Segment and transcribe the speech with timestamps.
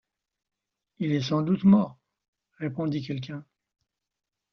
[0.97, 1.99] Il est sans doute mort,
[2.57, 3.45] répondit quelqu’un.